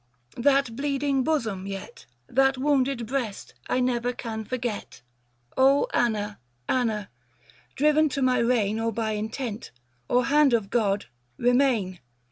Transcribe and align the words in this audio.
That 0.37 0.75
bleeding 0.75 1.23
bosom, 1.23 1.67
yet— 1.67 2.07
That 2.27 2.57
wounded 2.57 3.05
breast 3.05 3.53
I 3.69 3.79
never 3.79 4.13
can 4.13 4.43
forget. 4.43 5.03
Anna, 5.55 6.39
Anna, 6.67 7.11
driven 7.75 8.09
to 8.09 8.23
my 8.23 8.39
reign 8.39 8.79
Or 8.79 8.91
by 8.91 9.11
intent, 9.11 9.69
or 10.09 10.25
hand 10.25 10.53
of 10.53 10.71
God, 10.71 11.05
remain. 11.37 11.99